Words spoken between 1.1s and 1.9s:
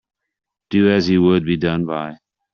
you would be done